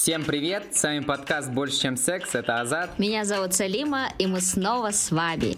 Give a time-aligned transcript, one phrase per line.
[0.00, 0.76] Всем привет!
[0.76, 2.36] С вами подкаст «Больше, чем секс».
[2.36, 3.00] Это Азат.
[3.00, 5.56] Меня зовут Салима, и мы снова с вами.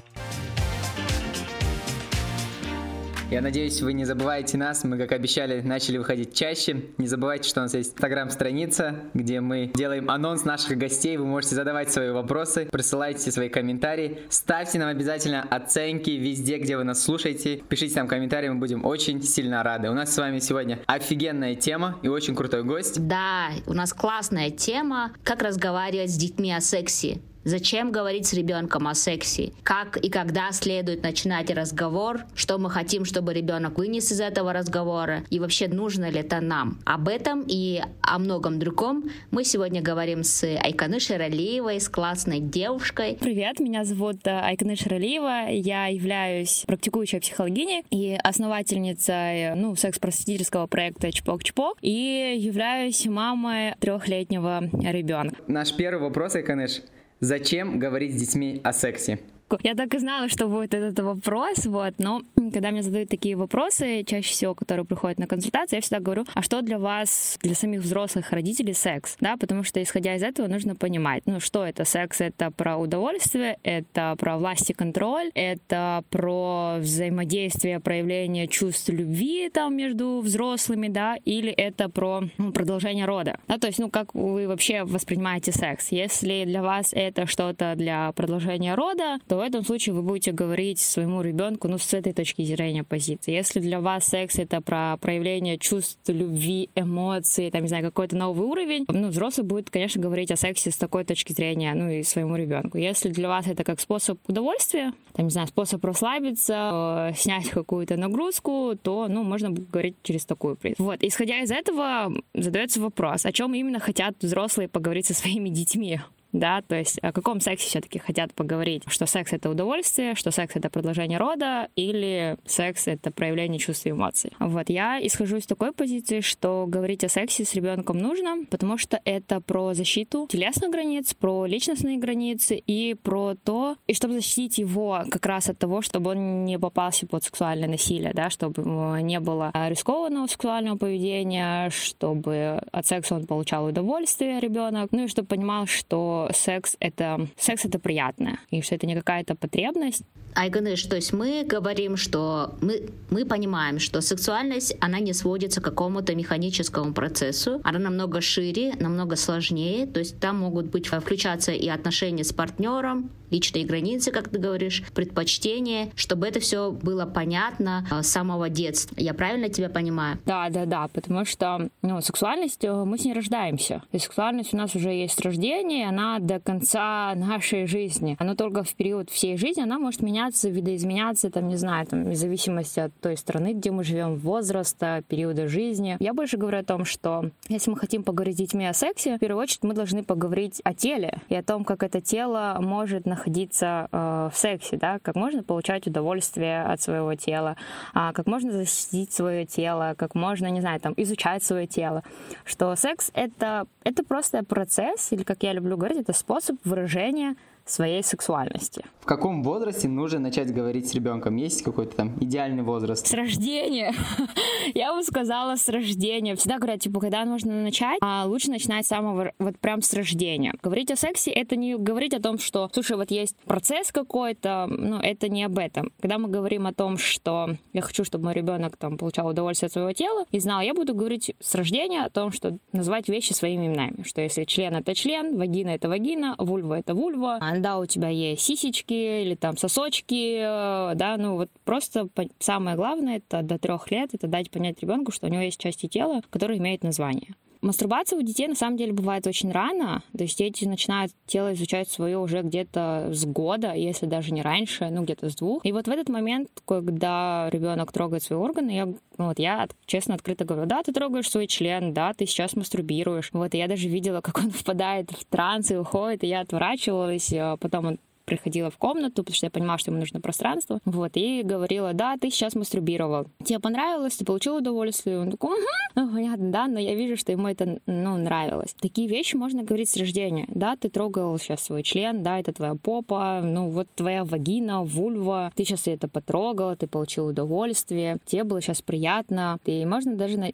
[3.30, 4.82] Я надеюсь, вы не забываете нас.
[4.82, 6.86] Мы, как обещали, начали выходить чаще.
[6.98, 11.16] Не забывайте, что у нас есть инстаграм-страница, где мы делаем анонс наших гостей.
[11.16, 14.22] Вы можете задавать свои вопросы, присылайте свои комментарии.
[14.30, 17.62] Ставьте нам обязательно оценки везде, где вы нас слушаете.
[17.68, 19.90] Пишите нам комментарии, мы будем очень сильно рады.
[19.90, 23.06] У нас с вами сегодня офигенная тема и очень крутой гость.
[23.06, 27.20] Да, у нас классная тема, как разговаривать с детьми о сексе.
[27.44, 29.52] Зачем говорить с ребенком о сексе?
[29.62, 32.20] Как и когда следует начинать разговор?
[32.34, 35.24] Что мы хотим, чтобы ребенок вынес из этого разговора?
[35.30, 36.78] И вообще нужно ли это нам?
[36.84, 43.16] Об этом и о многом другом мы сегодня говорим с Айканы Ширалиевой, с классной девушкой.
[43.18, 45.48] Привет, меня зовут э, Айканы Ширалиева.
[45.50, 55.36] Я являюсь практикующей психологиней и основательницей ну, секс-просветительского проекта Чпок-Чпок и являюсь мамой трехлетнего ребенка.
[55.46, 56.82] Наш первый вопрос, Айканыш.
[57.20, 59.18] Зачем говорить с детьми о сексе?
[59.62, 64.04] Я так и знала, что будет этот вопрос, вот, но когда мне задают такие вопросы,
[64.04, 67.80] чаще всего, которые приходят на консультации, я всегда говорю, а что для вас, для самих
[67.80, 72.20] взрослых родителей секс, да, потому что исходя из этого нужно понимать, ну, что это секс,
[72.20, 79.76] это про удовольствие, это про власть и контроль, это про взаимодействие, проявление чувств любви там
[79.76, 84.48] между взрослыми, да, или это про ну, продолжение рода, да, то есть, ну, как вы
[84.48, 89.94] вообще воспринимаете секс, если для вас это что-то для продолжения рода, то в этом случае
[89.94, 93.32] вы будете говорить своему ребенку, ну, с этой точки зрения позиции.
[93.32, 98.46] Если для вас секс— это про проявление чувств, любви, эмоций, там, не знаю, какой-то новый
[98.46, 102.36] уровень, ну, взрослый будет, конечно, говорить о сексе с такой точки зрения, ну, и своему
[102.36, 102.78] ребенку.
[102.78, 107.96] Если для вас это как способ удовольствия, там, не знаю, способ расслабиться, э, снять какую-то
[107.96, 110.86] нагрузку, то, ну, можно говорить через такую призму.
[110.86, 116.00] Вот, исходя из этого, задается вопрос, о чем именно хотят взрослые поговорить со своими детьми
[116.32, 120.56] да, то есть о каком сексе все-таки хотят поговорить, что секс это удовольствие, что секс
[120.56, 124.32] это продолжение рода или секс это проявление чувств и эмоций.
[124.38, 129.00] Вот я исхожу из такой позиции, что говорить о сексе с ребенком нужно, потому что
[129.04, 135.02] это про защиту телесных границ, про личностные границы и про то, и чтобы защитить его
[135.10, 138.62] как раз от того, чтобы он не попался под сексуальное насилие, да, чтобы
[139.02, 145.28] не было рискованного сексуального поведения, чтобы от секса он получал удовольствие ребенок, ну и чтобы
[145.28, 150.02] понимал, что секс это секс это приятное, и что это не какая-то потребность.
[150.34, 155.64] Айганыш, то есть мы говорим, что мы, мы понимаем, что сексуальность, она не сводится к
[155.64, 161.68] какому-то механическому процессу, она намного шире, намного сложнее, то есть там могут быть включаться и
[161.68, 168.06] отношения с партнером, личные границы, как ты говоришь, предпочтения, чтобы это все было понятно с
[168.06, 168.94] самого детства.
[168.98, 170.18] Я правильно тебя понимаю?
[170.26, 173.82] Да, да, да, потому что ну, сексуальность, э, мы с ней рождаемся.
[173.92, 178.16] Есть сексуальность у нас уже есть с рождения, она до конца нашей жизни.
[178.18, 182.14] Она только в период всей жизни, она может меняться, видоизменяться, там, не знаю, там, в
[182.14, 185.96] зависимости от той страны, где мы живем, возраста, периода жизни.
[186.00, 189.20] Я больше говорю о том, что если мы хотим поговорить с детьми о сексе, в
[189.20, 193.19] первую очередь мы должны поговорить о теле и о том, как это тело может находиться
[193.20, 197.56] находиться э, в сексе, да, как можно получать удовольствие от своего тела,
[197.92, 202.02] а, как можно защитить свое тело, как можно, не знаю, там, изучать свое тело,
[202.44, 207.36] что секс это, это просто процесс, или, как я люблю говорить, это способ выражения
[207.70, 208.84] своей сексуальности.
[209.00, 211.36] В каком возрасте нужно начать говорить с ребенком?
[211.36, 213.06] Есть какой-то там идеальный возраст?
[213.06, 213.94] С рождения.
[214.74, 216.36] Я бы сказала с рождения.
[216.36, 220.52] Всегда говорят, типа, когда нужно начать, а лучше начинать с самого, вот прям с рождения.
[220.62, 224.96] Говорить о сексе— это не говорить о том, что, слушай, вот есть процесс какой-то, ну,
[224.96, 225.92] это не об этом.
[226.00, 229.72] Когда мы говорим о том, что я хочу, чтобы мой ребенок там получал удовольствие от
[229.72, 233.66] своего тела, и знал, я буду говорить с рождения о том, что называть вещи своими
[233.66, 234.02] именами.
[234.04, 238.42] Что если член— это член, вагина— это вагина, вульва— это вульва, да, у тебя есть
[238.42, 244.10] сисечки или там сосочки, э, да, ну вот просто самое главное это до трех лет,
[244.12, 247.34] это дать понять ребенку, что у него есть части тела, которые имеют название.
[247.62, 251.90] Мастурбация у детей на самом деле бывает очень рано, то есть дети начинают тело изучать
[251.90, 255.64] свое уже где-то с года, если даже не раньше, ну где-то с двух.
[255.66, 260.14] И вот в этот момент, когда ребенок трогает свои органы, я, ну, вот я честно
[260.14, 263.28] открыто говорю, да, ты трогаешь свой член, да, ты сейчас мастурбируешь.
[263.32, 267.30] Вот и я даже видела, как он впадает в транс и уходит, и я отворачивалась,
[267.34, 267.98] а потом он
[268.30, 272.16] приходила в комнату, потому что я понимала, что ему нужно пространство, вот, и говорила, да,
[272.16, 273.26] ты сейчас мастурбировал.
[273.44, 275.18] Тебе понравилось, ты получил удовольствие?
[275.18, 275.66] Он такой, угу.
[275.96, 278.74] ну, понятно, да, но я вижу, что ему это, ну, нравилось.
[278.80, 282.76] Такие вещи можно говорить с рождения, да, ты трогал сейчас свой член, да, это твоя
[282.76, 288.60] попа, ну, вот твоя вагина, вульва, ты сейчас это потрогал, ты получил удовольствие, тебе было
[288.60, 290.52] сейчас приятно, и можно даже на,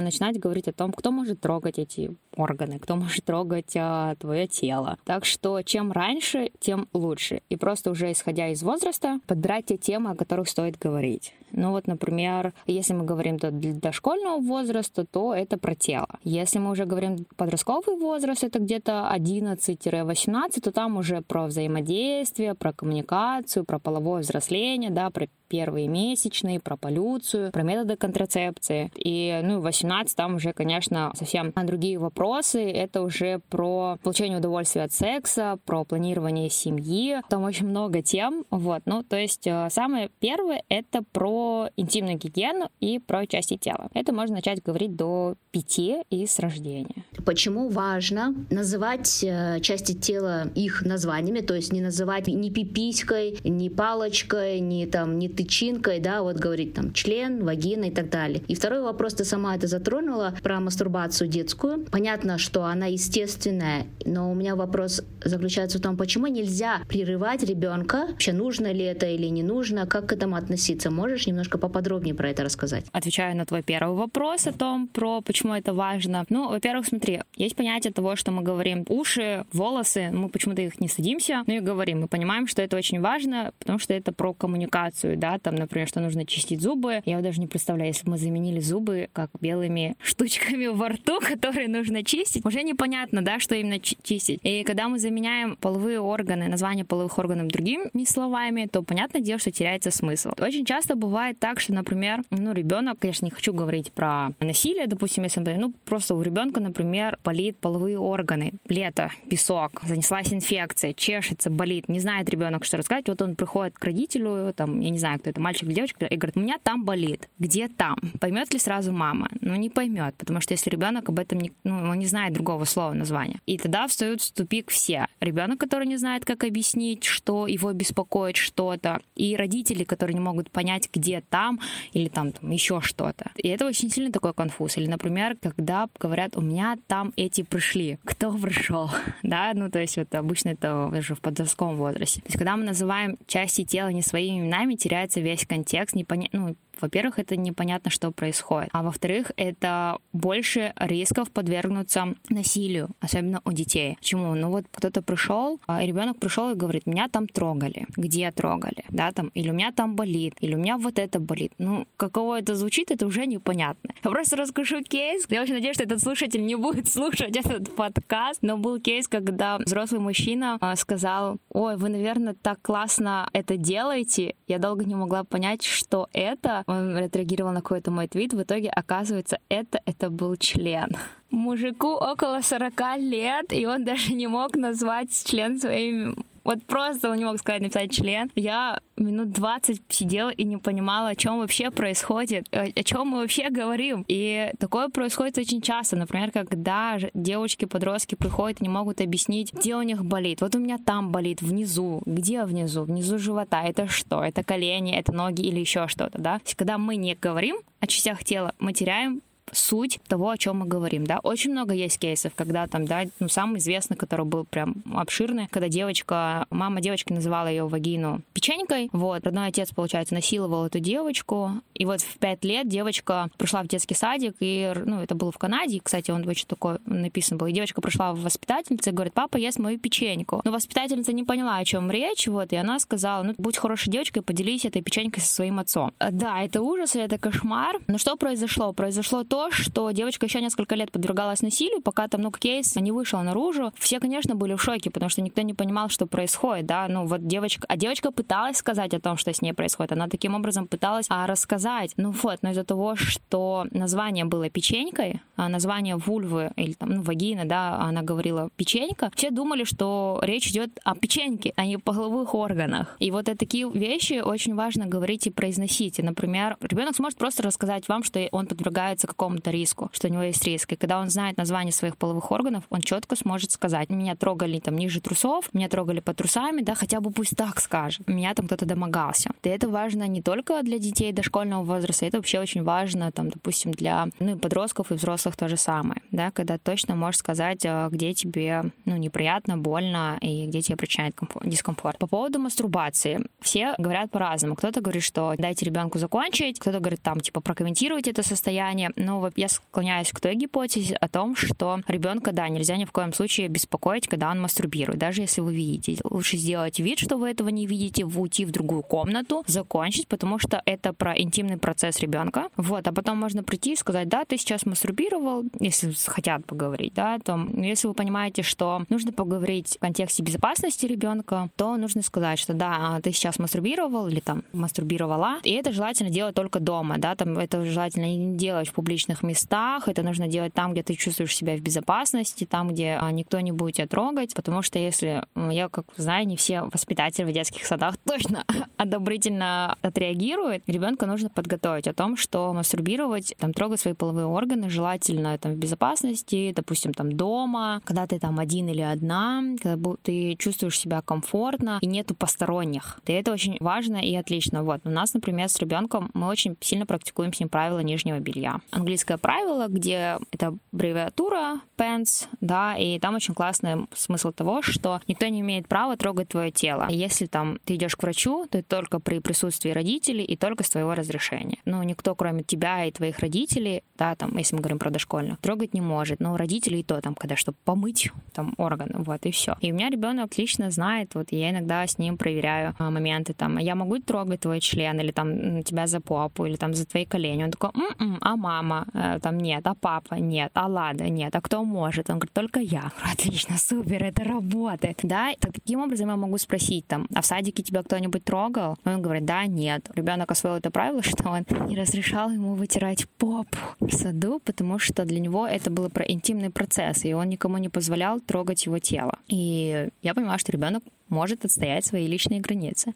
[0.00, 4.98] начинать говорить о том, кто может трогать эти органы, кто может трогать а, твое тело.
[5.04, 7.09] Так что чем раньше, тем лучше.
[7.48, 11.34] И просто уже исходя из возраста, подбирать те темы, о которых стоит говорить.
[11.52, 16.08] Ну вот, например, если мы говорим до дошкольного возраста, то это про тело.
[16.22, 22.72] Если мы уже говорим подростковый возраст, это где-то 11-18, то там уже про взаимодействие, про
[22.72, 28.90] коммуникацию, про половое взросление, да, про первые месячные, про полюцию, про методы контрацепции.
[28.94, 32.70] И, ну, 18 там уже, конечно, совсем другие вопросы.
[32.70, 37.20] Это уже про получение удовольствия от секса, про планирование семьи.
[37.28, 38.44] Там очень много тем.
[38.50, 43.88] Вот, ну, то есть э, самое первое— это про интимную гигиену и про части тела.
[43.92, 47.04] Это можно начать говорить до пяти и с рождения.
[47.26, 53.68] Почему важно называть э, части тела их названиями, то есть не называть ни пиписькой, ни
[53.68, 58.42] палочкой, ни там, ни тычинкой, да, вот говорить там член, вагина и так далее.
[58.46, 61.86] И второй вопрос, ты сама это затронула, про мастурбацию детскую.
[61.90, 68.06] Понятно, что она естественная, но у меня вопрос заключается в том, почему нельзя прерывать ребенка,
[68.10, 70.90] вообще нужно ли это или не нужно, как к этому относиться.
[70.90, 72.84] Можешь немножко поподробнее про это рассказать?
[72.92, 76.24] Отвечаю на твой первый вопрос о том, про почему это важно.
[76.28, 80.88] Ну, во-первых, смотри, есть понятие того, что мы говорим уши, волосы, мы почему-то их не
[80.88, 82.00] садимся, но и говорим.
[82.02, 86.00] Мы понимаем, что это очень важно, потому что это про коммуникацию, да, там, например, что
[86.00, 87.02] нужно чистить зубы.
[87.04, 91.68] Я даже не представляю, если бы мы заменили зубы как белыми штучками во рту, которые
[91.68, 94.40] нужно чистить, уже непонятно, да, что именно чистить.
[94.42, 99.52] И когда мы заменяем половые органы, название половых органов другими словами, то понятное дело, что
[99.52, 100.30] теряется смысл.
[100.38, 105.24] Очень часто бывает так, что, например, ну, ребенок, конечно, не хочу говорить про насилие, допустим,
[105.24, 111.88] если, ну, просто у ребенка, например, болит половые органы, лето, песок, занеслась инфекция, чешется, болит,
[111.88, 115.30] не знает ребенок, что рассказать, вот он приходит к родителю, там, я не знаю, кто
[115.30, 117.28] это, мальчик или девочка, и говорит, у меня там болит.
[117.38, 117.98] Где там?
[118.20, 119.28] Поймет ли сразу мама?
[119.40, 122.64] Ну, не поймет, потому что если ребенок об этом не, ну, он не знает другого
[122.64, 123.40] слова названия.
[123.46, 125.06] И тогда встают в тупик все.
[125.20, 130.50] Ребенок, который не знает, как объяснить, что его беспокоит что-то, и родители, которые не могут
[130.50, 131.60] понять, где там,
[131.92, 133.30] или там, там еще что-то.
[133.36, 134.76] И это очень сильно такой конфуз.
[134.76, 137.98] Или, например, когда говорят, у меня там эти пришли.
[138.04, 138.90] Кто пришел?
[139.22, 142.20] да, ну, то есть вот обычно это уже в подростковом возрасте.
[142.20, 146.28] То есть когда мы называем части тела не своими именами, теряется весь контекст, непоня...
[146.32, 148.70] ну, во-первых, это непонятно, что происходит.
[148.72, 153.96] А во-вторых, это больше рисков подвергнуться насилию, особенно у детей.
[154.00, 154.34] Почему?
[154.34, 157.86] Ну вот кто-то пришел, а ребенок пришел и говорит, меня там трогали.
[157.96, 158.84] Где трогали?
[158.90, 161.52] Да, там, или у меня там болит, или у меня вот это болит.
[161.58, 163.90] Ну, каково это звучит, это уже непонятно.
[164.02, 165.26] Я просто расскажу кейс.
[165.28, 169.58] Я очень надеюсь, что этот слушатель не будет слушать этот подкаст, но был кейс, когда
[169.58, 174.34] взрослый мужчина а, сказал, ой, вы, наверное, так классно это делаете.
[174.46, 178.70] Я долго не могла понять, что это он отреагировал на какой-то мой твит, в итоге,
[178.70, 180.96] оказывается, это, это был член.
[181.30, 187.18] Мужику около 40 лет, и он даже не мог назвать член своим вот просто он
[187.18, 188.30] не мог сказать, написать член.
[188.34, 193.18] Я минут 20 сидела и не понимала, о чем вообще происходит, о, о чем мы
[193.18, 194.04] вообще говорим.
[194.08, 195.96] И такое происходит очень часто.
[195.96, 200.40] Например, когда девочки-подростки приходят и не могут объяснить, где у них болит.
[200.40, 202.02] Вот у меня там болит, внизу.
[202.06, 202.84] Где внизу?
[202.84, 203.62] Внизу живота.
[203.62, 204.22] Это что?
[204.22, 206.40] Это колени, это ноги или еще что-то, да?
[206.56, 209.22] Когда мы не говорим о частях тела, мы теряем
[209.52, 211.18] суть того, о чем мы говорим, да.
[211.22, 215.68] Очень много есть кейсов, когда там, да, ну, самый известный, который был прям обширный, когда
[215.68, 221.84] девочка, мама девочки называла ее вагину печенькой, вот, родной отец, получается, насиловал эту девочку, и
[221.84, 225.80] вот в пять лет девочка пришла в детский садик, и, ну, это было в Канаде,
[225.82, 229.58] кстати, он очень такой написан был, и девочка пришла в воспитательницу и говорит, папа ест
[229.58, 230.40] мою печеньку.
[230.44, 234.22] Но воспитательница не поняла, о чем речь, вот, и она сказала, ну, будь хорошей девочкой,
[234.22, 235.92] поделись этой печенькой со своим отцом.
[235.98, 238.72] Да, это ужас, это кошмар, но что произошло?
[238.72, 243.20] Произошло то, что девочка еще несколько лет подвергалась насилию, пока там, ну, кейс не вышел
[243.22, 243.72] наружу.
[243.76, 247.26] Все, конечно, были в шоке, потому что никто не понимал, что происходит, да, ну, вот
[247.26, 251.06] девочка, а девочка пыталась сказать о том, что с ней происходит, она таким образом пыталась
[251.08, 256.72] а, рассказать, ну, вот, но из-за того, что название было печенькой, а название вульвы или
[256.72, 261.66] там, ну, вагина, да, она говорила печенька, все думали, что речь идет о печеньке, а
[261.66, 262.96] не о половых органах.
[262.98, 265.98] И вот такие вещи очень важно говорить и произносить.
[265.98, 270.10] И, например, ребенок сможет просто рассказать вам, что он подвергается какому какому-то риску, что у
[270.10, 270.72] него есть риск.
[270.72, 274.76] И когда он знает название своих половых органов, он четко сможет сказать, меня трогали там
[274.76, 278.06] ниже трусов, меня трогали под трусами, да, хотя бы пусть так скажет.
[278.08, 279.30] Меня там кто-то домогался.
[279.44, 283.70] И это важно не только для детей дошкольного возраста, это вообще очень важно, там, допустим,
[283.70, 287.88] для ну, и подростков и взрослых то же самое, да, когда точно можешь сказать, а,
[287.88, 291.98] где тебе, ну, неприятно, больно и где тебе причиняет дискомфорт.
[291.98, 293.20] По поводу мастурбации.
[293.40, 294.56] Все говорят по-разному.
[294.56, 298.90] Кто-то говорит, что дайте ребенку закончить, кто-то говорит, там, типа, прокомментировать это состояние.
[298.96, 303.12] Но я склоняюсь к той гипотезе о том, что ребенка, да, нельзя ни в коем
[303.12, 305.98] случае беспокоить, когда он мастурбирует, даже если вы видите.
[306.04, 310.62] Лучше сделать вид, что вы этого не видите, уйти в другую комнату, закончить, потому что
[310.64, 312.48] это про интимный процесс ребенка.
[312.56, 317.18] Вот, а потом можно прийти и сказать, да, ты сейчас мастурбировал, если хотят поговорить, да,
[317.18, 322.54] то если вы понимаете, что нужно поговорить в контексте безопасности ребенка, то нужно сказать, что
[322.54, 327.38] да, ты сейчас мастурбировал или там мастурбировала, и это желательно делать только дома, да, там
[327.38, 331.56] это желательно не делать в публичных местах, это нужно делать там, где ты чувствуешь себя
[331.56, 335.86] в безопасности, там, где а, никто не будет тебя трогать, потому что если, я как
[335.96, 338.44] знаю, не все воспитатели в детских садах точно
[338.76, 345.38] одобрительно отреагируют, ребенка нужно подготовить о том, что мастурбировать, там, трогать свои половые органы желательно
[345.38, 350.78] там в безопасности, допустим, там дома, когда ты там один или одна, когда ты чувствуешь
[350.78, 353.00] себя комфортно и нету посторонних.
[353.06, 354.62] И это очень важно и отлично.
[354.62, 354.80] Вот.
[354.84, 358.60] У нас, например, с ребенком мы очень сильно практикуем с ним правила нижнего белья.
[358.90, 365.28] Английское правило, где это аббревиатура pants, да, и там очень классный смысл того, что никто
[365.28, 366.88] не имеет права трогать твое тело.
[366.90, 370.94] Если там ты идешь к врачу, то только при присутствии родителей и только с твоего
[370.94, 371.58] разрешения.
[371.66, 375.72] Ну, никто, кроме тебя и твоих родителей, да, там, если мы говорим про дошкольных, трогать
[375.72, 376.18] не может.
[376.18, 379.54] Но родителей то там, когда чтобы помыть там органы, вот, и все.
[379.60, 383.56] И у меня ребенок лично знает, вот я иногда с ним проверяю а, моменты, там,
[383.58, 387.44] я могу трогать твой член, или там тебя за попу, или там за твои колени.
[387.44, 388.79] Он такой, м-м, а мама?
[388.94, 390.14] Э, там нет, а папа?
[390.14, 391.08] Нет, а Лада?
[391.08, 392.10] Нет, а кто может?
[392.10, 392.92] Он говорит, только я.
[393.12, 395.00] Отлично, супер, это работает.
[395.02, 398.76] Да, таким образом я могу спросить там, а в садике тебя кто-нибудь трогал?
[398.84, 399.90] Он говорит, да, нет.
[399.94, 405.04] Ребенок освоил это правило, что он не разрешал ему вытирать попу в саду, потому что
[405.04, 409.18] для него это было про интимный процесс, и он никому не позволял трогать его тело.
[409.28, 412.94] И я понимаю, что ребенок может отстоять свои личные границы.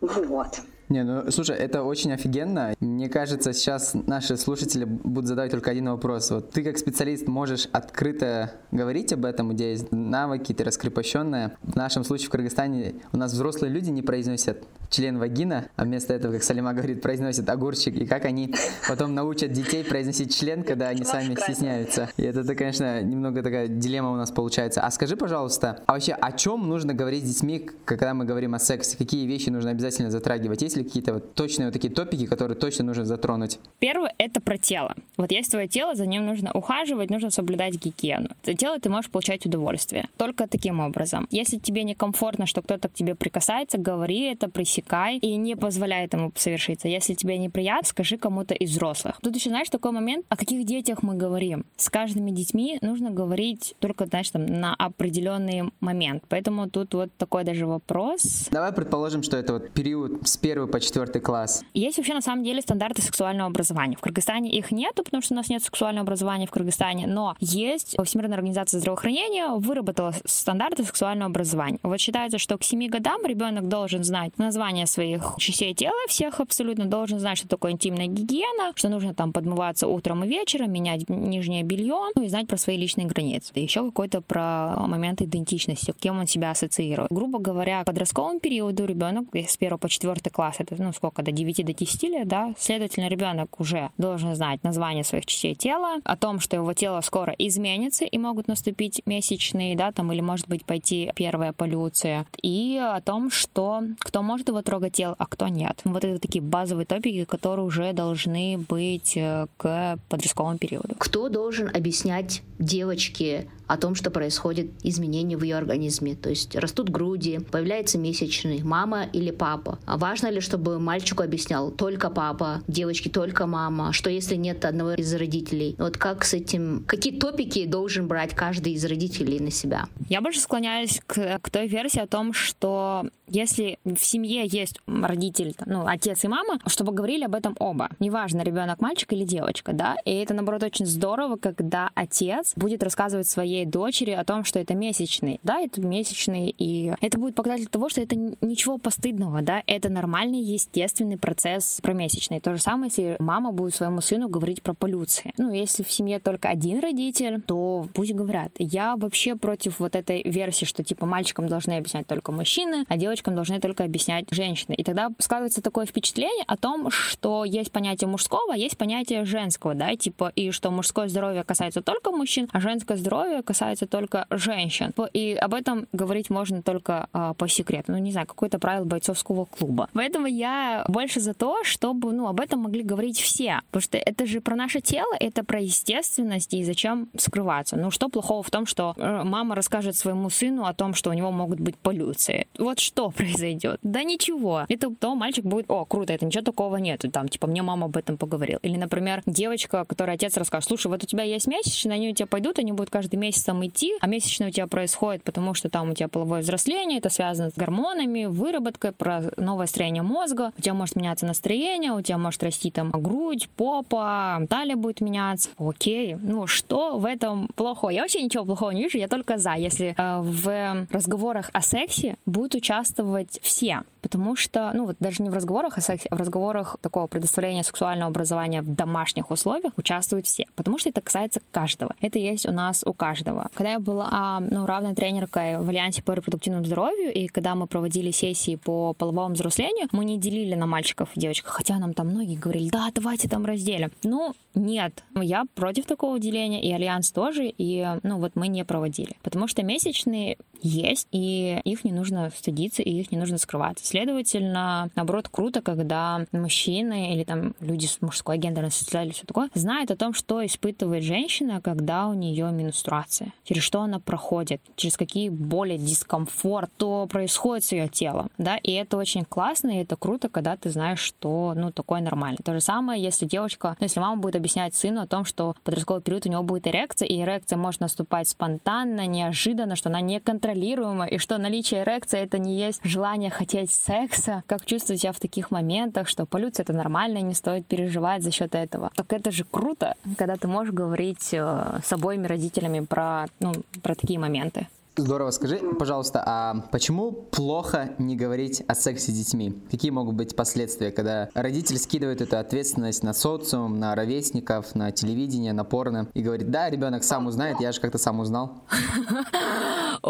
[0.00, 0.62] Вот.
[0.92, 2.74] Не, ну слушай, это очень офигенно.
[2.80, 6.30] Мне кажется, сейчас наши слушатели будут задавать только один вопрос.
[6.30, 11.56] Вот ты как специалист можешь открыто говорить об этом, у тебя есть навыки, ты раскрепощенная.
[11.62, 16.12] В нашем случае в Кыргызстане у нас взрослые люди не произносят член вагина, а вместо
[16.12, 17.96] этого, как Салима говорит, произносят огурчик.
[17.96, 18.54] И как они
[18.86, 22.10] потом научат детей произносить член, когда они сами стесняются.
[22.18, 24.82] И это, конечно, немного такая дилемма у нас получается.
[24.82, 28.58] А скажи, пожалуйста, а вообще о чем нужно говорить с детьми, когда мы говорим о
[28.58, 28.98] сексе?
[28.98, 30.60] Какие вещи нужно обязательно затрагивать?
[30.60, 33.58] Есть ли какие-то вот точные вот такие топики, которые точно нужно затронуть?
[33.78, 34.94] Первое— это про тело.
[35.16, 38.28] Вот есть твое тело, за ним нужно ухаживать, нужно соблюдать гигиену.
[38.42, 40.08] Это тело ты можешь получать удовольствие.
[40.16, 41.26] Только таким образом.
[41.30, 46.32] Если тебе некомфортно, что кто-то к тебе прикасается, говори это, пресекай и не позволяй этому
[46.36, 46.88] совершиться.
[46.88, 49.18] Если тебе неприятно, скажи кому-то из взрослых.
[49.22, 51.64] Тут еще, знаешь, такой момент, о каких детях мы говорим.
[51.76, 56.24] С каждыми детьми нужно говорить только, знаешь, там, на определенный момент.
[56.28, 58.48] Поэтому тут вот такой даже вопрос.
[58.50, 61.62] Давай предположим, что это вот период с первого по четвертый класс.
[61.74, 63.96] Есть вообще на самом деле стандарты сексуального образования.
[63.96, 67.94] В Кыргызстане их нету, потому что у нас нет сексуального образования в Кыргызстане, но есть
[68.02, 71.78] Всемирная организация здравоохранения выработала стандарты сексуального образования.
[71.82, 76.86] Вот считается, что к 7 годам ребенок должен знать название своих частей тела, всех абсолютно
[76.86, 81.62] должен знать, что такое интимная гигиена, что нужно там подмываться утром и вечером, менять нижнее
[81.62, 83.52] белье, ну и знать про свои личные границы.
[83.54, 87.10] И еще какой-то про момент идентичности, кем он себя ассоциирует.
[87.10, 91.32] Грубо говоря, в подростковом периоду ребенок с 1 по 4 класс это, ну, сколько, до
[91.32, 96.16] 9 до 10 лет, да, следовательно, ребенок уже должен знать название своих частей тела, о
[96.16, 100.64] том, что его тело скоро изменится и могут наступить месячные, да, там, или, может быть,
[100.64, 105.80] пойти первая полюция, и о том, что кто может его трогать тело, а кто нет.
[105.84, 110.94] Вот это такие базовые топики, которые уже должны быть э, к подростковому периоду.
[110.98, 116.14] Кто должен объяснять девочке о том, что происходит изменения в ее организме.
[116.14, 119.78] То есть растут груди, появляется месячный, мама или папа.
[119.86, 124.92] А важно ли, чтобы мальчику объяснял только папа, девочке только мама, что если нет одного
[124.92, 125.74] из родителей?
[125.78, 129.86] Вот как с этим, какие топики должен брать каждый из родителей на себя?
[130.10, 135.54] Я больше склоняюсь к, к той версии о том, что если в семье есть родитель,
[135.64, 137.88] ну, отец и мама, чтобы говорили об этом оба.
[137.98, 143.26] Неважно, ребенок мальчик или девочка, да, и это, наоборот, очень здорово, когда отец будет рассказывать
[143.26, 147.88] своей дочери о том, что это месячный, да, это месячный, и это будет показатель того,
[147.88, 152.40] что это ничего постыдного, да, это нормальный, естественный процесс промесячный.
[152.40, 155.32] То же самое, если мама будет своему сыну говорить про полюции.
[155.38, 158.52] Ну, если в семье только один родитель, то пусть говорят.
[158.58, 163.34] Я вообще против вот этой версии, что типа мальчикам должны объяснять только мужчины, а девочкам
[163.34, 164.74] должны только объяснять женщины.
[164.74, 169.74] И тогда складывается такое впечатление о том, что есть понятие мужского, а есть понятие женского,
[169.74, 174.94] да, типа, и что мужское здоровье касается только мужчин, а женское здоровье касается только женщин.
[175.12, 177.92] И об этом говорить можно только а, по секрету.
[177.92, 179.90] Ну, не знаю, какое-то правило бойцовского клуба.
[179.92, 183.60] Поэтому я больше за то, чтобы, ну, об этом могли говорить все.
[183.70, 187.76] Потому что это же про наше тело, это про естественность, и зачем скрываться?
[187.76, 191.12] Ну, что плохого в том, что э, мама расскажет своему сыну о том, что у
[191.12, 192.46] него могут быть полюции?
[192.58, 193.80] Вот что произойдет?
[193.82, 194.64] Да ничего.
[194.70, 197.04] Это то мальчик будет, о, круто, это ничего такого нет.
[197.12, 198.60] Там, типа, мне мама об этом поговорила.
[198.62, 202.26] Или, например, девочка, которой отец расскажет, слушай, вот у тебя есть месячные, они у тебя
[202.26, 205.90] пойдут, они будут каждый месяц там идти, а месячные у тебя происходит, потому что там
[205.90, 210.74] у тебя половое взросление, это связано с гормонами, выработкой, про новое строение мозга, у тебя
[210.74, 215.50] может меняться настроение, у тебя может расти там грудь, попа, талия будет меняться.
[215.58, 217.90] Окей, ну что в этом плохого?
[217.90, 222.16] Я вообще ничего плохого не вижу, я только за, если э, в разговорах о сексе
[222.26, 223.82] будут участвовать все.
[224.02, 227.62] Потому что, ну вот даже не в разговорах о сексе, а в разговорах такого предоставления
[227.62, 230.46] сексуального образования в домашних условиях участвуют все.
[230.56, 231.94] Потому что это касается каждого.
[232.00, 233.21] Это есть у нас у каждого.
[233.54, 238.10] Когда я была ну, равной тренеркой в Альянсе по репродуктивному здоровью, и когда мы проводили
[238.10, 241.46] сессии по половому взрослению, мы не делили на мальчиков и девочек.
[241.46, 243.90] Хотя нам там многие говорили, да, давайте там разделим.
[244.02, 245.02] Ну, нет.
[245.14, 249.16] Я против такого деления, и Альянс тоже, и ну вот мы не проводили.
[249.22, 253.78] Потому что месячные есть, и их не нужно стыдиться, и их не нужно скрывать.
[253.80, 259.90] Следовательно, наоборот, круто, когда мужчины или там люди с мужской гендерной социальностью, все такое, знают
[259.90, 263.11] о том, что испытывает женщина, когда у нее менструация,
[263.44, 268.72] через что она проходит, через какие боли, дискомфорт, то происходит с ее телом, да, и
[268.72, 272.38] это очень классно, и это круто, когда ты знаешь, что, ну, такое нормально.
[272.44, 275.60] То же самое, если девочка, ну, если мама будет объяснять сыну о том, что в
[275.60, 280.20] подростковый период у него будет эрекция, и эрекция может наступать спонтанно, неожиданно, что она не
[280.20, 285.20] контролируема, и что наличие эрекции это не есть желание хотеть секса, как чувствовать себя в
[285.20, 288.90] таких моментах, что полюция это нормально, не стоит переживать за счет этого.
[288.94, 293.01] Так это же круто, когда ты можешь говорить э, с обоими родителями про,
[293.40, 294.68] ну, про такие моменты.
[294.96, 295.30] Здорово.
[295.30, 299.54] Скажи, пожалуйста, а почему плохо не говорить о сексе с детьми?
[299.70, 305.54] Какие могут быть последствия, когда родитель скидывает эту ответственность на социум, на ровесников, на телевидение,
[305.54, 308.64] на порно и говорит, да, ребенок сам узнает, я же как-то сам узнал?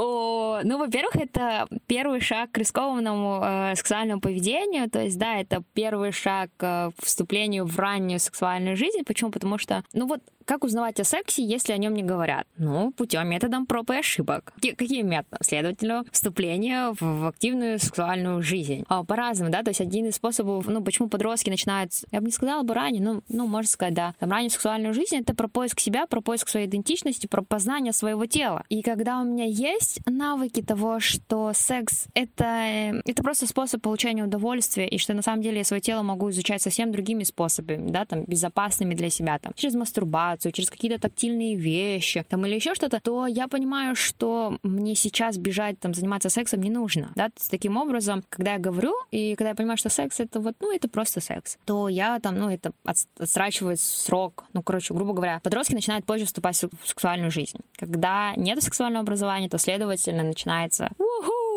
[0.64, 6.12] Ну, во-первых, это первый шаг к рискованному э, сексуальному поведению, то есть, да, это первый
[6.12, 9.02] шаг к вступлению в раннюю сексуальную жизнь.
[9.04, 9.30] Почему?
[9.30, 12.46] Потому что, ну вот, как узнавать о сексе, если о нем не говорят?
[12.56, 14.52] Ну, путем методом проб и ошибок.
[14.60, 15.38] Какие методы?
[15.42, 18.84] Следовательно, вступление в активную сексуальную жизнь.
[18.88, 22.32] А, по-разному, да, то есть один из способов, ну, почему подростки начинают, я бы не
[22.32, 25.80] сказала бы ранее, ну, ну, можно сказать, да, там, раннюю сексуальную жизнь— это про поиск
[25.80, 28.64] себя, про поиск своей идентичности, про познание своего тела.
[28.68, 34.88] И когда у меня есть навыки того, что секс— это, это просто способ получения удовольствия,
[34.88, 38.24] и что на самом деле я свое тело могу изучать совсем другими способами, да, там,
[38.24, 43.26] безопасными для себя, там, через мастурбацию, через какие-то тактильные вещи, там, или еще что-то, то
[43.26, 48.54] я понимаю, что мне сейчас бежать, там, заниматься сексом не нужно, да, таким образом, когда
[48.54, 51.88] я говорю, и когда я понимаю, что секс это вот, ну, это просто секс, то
[51.88, 56.88] я там, ну, это отстрачивает срок, ну, короче, грубо говоря, подростки начинают позже вступать в
[56.88, 57.58] сексуальную жизнь.
[57.76, 60.90] Когда нет сексуального образования, то, следовательно, начинается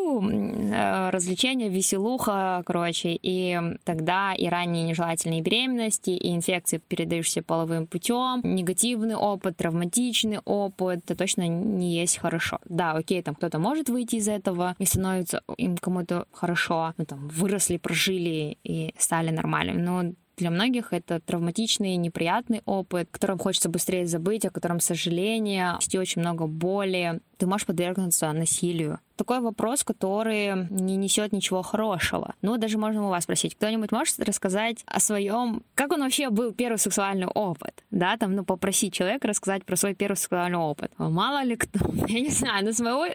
[0.05, 8.41] Э, развлечения, веселуха, короче, и тогда и ранние нежелательные беременности, и инфекции, передающиеся половым путем,
[8.65, 12.59] негативный опыт, травматичный опыт, это точно не есть хорошо.
[12.65, 17.27] Да, окей, там кто-то может выйти из этого и становится им кому-то хорошо, ну там
[17.27, 24.05] выросли, прожили и стали нормальными, но для многих это травматичный, неприятный опыт, которым хочется быстрее
[24.05, 27.21] забыть, о котором сожаление, очень много боли.
[27.37, 32.35] Ты можешь подвергнуться насилию такой вопрос, который не несет ничего хорошего.
[32.41, 36.53] Ну, даже можно у вас спросить, кто-нибудь может рассказать о своем, как он вообще был
[36.53, 40.91] первый сексуальный опыт, да, там, ну, попросить человека рассказать про свой первый сексуальный опыт.
[40.97, 43.05] Мало ли кто, я не знаю, но с моего,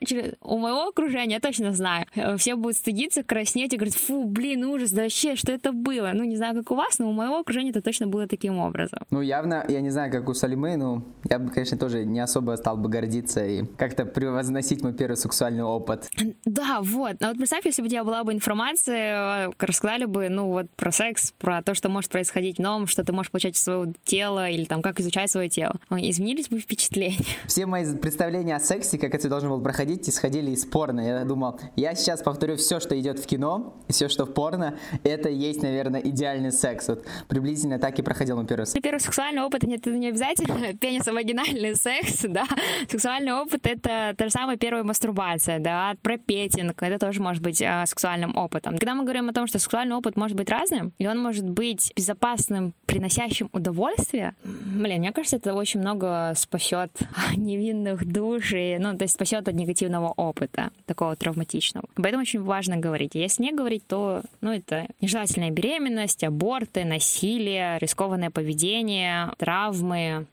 [0.40, 2.06] у моего окружения я точно знаю.
[2.38, 6.10] Все будут стыдиться, краснеть и говорить, фу, блин, ужас, да вообще, что это было?
[6.14, 9.00] Ну, не знаю, как у вас, но у моего окружения это точно было таким образом.
[9.10, 12.56] Ну, явно, я не знаю, как у Салимы, но я бы, конечно, тоже не особо
[12.56, 16.10] стал бы гордиться и как-то превозносить мой первый сексуальный опыт опыт.
[16.44, 17.22] Да, вот.
[17.22, 20.70] А вот представь, если бы у тебя была бы информация, э, рассказали бы, ну, вот
[20.76, 23.92] про секс, про то, что может происходить в новом, что ты можешь получать из своего
[24.04, 25.76] тела, или там, как изучать свое тело.
[25.90, 27.24] Изменились бы впечатления.
[27.46, 31.00] Все мои представления о сексе, как это должно было проходить, исходили из порно.
[31.00, 35.28] Я думал, я сейчас повторю все, что идет в кино, все, что в порно, это
[35.28, 36.88] есть, наверное, идеальный секс.
[36.88, 38.82] Вот приблизительно так и проходил мой первый секс.
[38.82, 42.46] Первый сексуальный опыт, нет, это не обязательно пенисовагинальный секс, да.
[42.88, 47.60] Сексуальный опыт— это та же самая первая мастурбация, да, про петинг, это тоже может быть
[47.60, 48.78] э, сексуальным опытом.
[48.78, 51.92] Когда мы говорим о том, что сексуальный опыт может быть разным, и он может быть
[51.96, 56.90] безопасным, приносящим удовольствие, блин, мне кажется, это очень много спасет
[57.36, 61.86] невинных душ, и, ну, то есть спасет от негативного опыта, такого травматичного.
[61.96, 63.14] Об этом очень важно говорить.
[63.14, 70.26] Если не говорить, то, ну, это нежелательная беременность, аборты, насилие, рискованное поведение, травмы,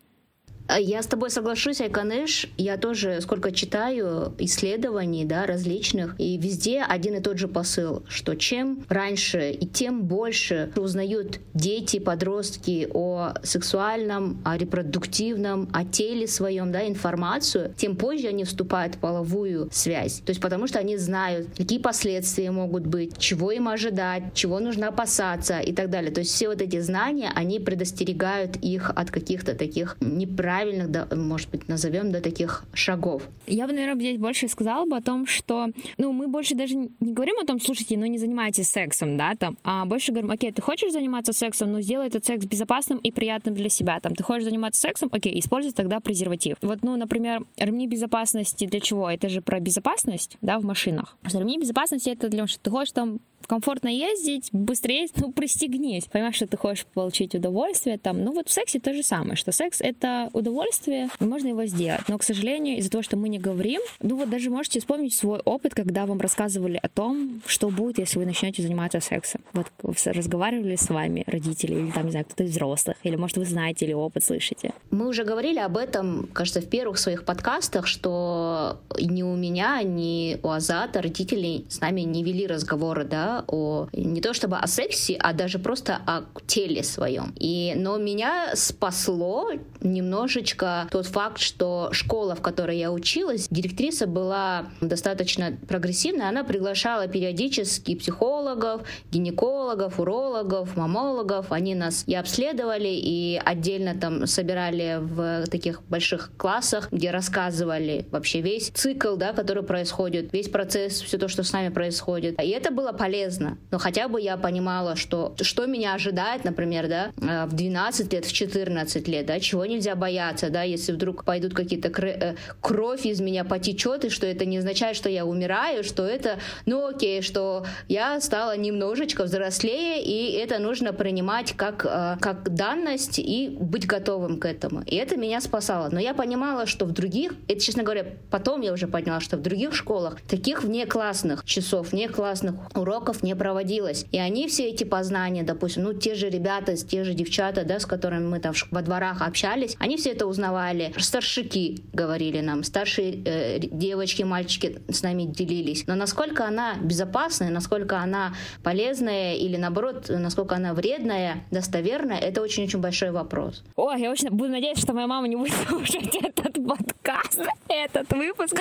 [0.75, 2.47] я с тобой соглашусь, Айканеш.
[2.57, 8.35] Я тоже сколько читаю исследований, да, различных, и везде один и тот же посыл, что
[8.35, 16.71] чем раньше и тем больше узнают дети, подростки о сексуальном, о репродуктивном, о теле своем,
[16.71, 20.19] да, информацию, тем позже они вступают в половую связь.
[20.19, 24.89] То есть потому что они знают, какие последствия могут быть, чего им ожидать, чего нужно
[24.89, 26.11] опасаться и так далее.
[26.11, 31.07] То есть все вот эти знания, они предостерегают их от каких-то таких неправильных правильных, да,
[31.15, 33.21] может быть, назовем, да, таких шагов.
[33.45, 35.67] Я бы, наверное, здесь больше сказала бы о том, что,
[35.97, 39.57] ну, мы больше даже не говорим о том, слушайте, ну, не занимайтесь сексом, да, там,
[39.63, 43.53] а больше говорим, окей, ты хочешь заниматься сексом, но сделай этот секс безопасным и приятным
[43.53, 46.57] для себя, там, ты хочешь заниматься сексом, окей, используй тогда презерватив.
[46.61, 49.11] Вот, ну, например, ремни безопасности для чего?
[49.11, 51.17] Это же про безопасность, да, в машинах.
[51.31, 56.05] Ремни безопасности это для того, что ты хочешь там комфортно ездить, быстрее, ну, пристегнись.
[56.05, 58.23] Понимаешь, что ты хочешь получить удовольствие там.
[58.23, 62.01] Ну, вот в сексе то же самое, что секс— это удовольствие, можно его сделать.
[62.07, 65.39] Но, к сожалению, из-за того, что мы не говорим, ну, вот даже можете вспомнить свой
[65.39, 69.41] опыт, когда вам рассказывали о том, что будет, если вы начнете заниматься сексом.
[69.53, 69.67] Вот
[70.05, 73.85] разговаривали с вами родители или там, не знаю, кто-то из взрослых, или, может, вы знаете
[73.85, 74.73] или опыт слышите.
[74.91, 80.39] Мы уже говорили об этом, кажется, в первых своих подкастах, что ни у меня, ни
[80.43, 85.17] у Азата родители с нами не вели разговоры, да, о не то чтобы о сексе,
[85.19, 87.33] а даже просто о теле своем.
[87.39, 94.67] И, но меня спасло немножечко тот факт, что школа, в которой я училась, директриса была
[94.81, 103.95] достаточно прогрессивная, она приглашала периодически психологов, гинекологов, урологов, мамологов, они нас и обследовали, и отдельно
[103.95, 110.49] там собирали в таких больших классах, где рассказывали вообще весь цикл, да, который происходит, весь
[110.49, 112.41] процесс, все то, что с нами происходит.
[112.41, 113.57] И это было полезно полезно.
[113.71, 118.25] Но хотя бы я понимала, что, что меня ожидает, например, да, э, в 12 лет,
[118.25, 123.19] в 14 лет, да, чего нельзя бояться, да, если вдруг пойдут какие-то э, кровь из
[123.19, 127.65] меня потечет, и что это не означает, что я умираю, что это, ну окей, что
[127.87, 134.39] я стала немножечко взрослее, и это нужно принимать как, э, как данность и быть готовым
[134.39, 134.83] к этому.
[134.85, 135.89] И это меня спасало.
[135.91, 139.41] Но я понимала, что в других, это, честно говоря, потом я уже поняла, что в
[139.41, 144.05] других школах таких внеклассных часов, внеклассных уроков уроков не проводилось.
[144.11, 147.85] И они все эти познания, допустим, ну, те же ребята, те же девчата, да, с
[147.85, 150.93] которыми мы там во дворах общались, они все это узнавали.
[150.97, 155.87] Старшики говорили нам, старшие э, девочки, мальчики с нами делились.
[155.87, 162.79] Но насколько она безопасная, насколько она полезная или, наоборот, насколько она вредная, достоверная, это очень-очень
[162.79, 163.63] большой вопрос.
[163.75, 168.55] Ой, я очень буду надеяться, что моя мама не будет слушать этот подкаст, этот выпуск.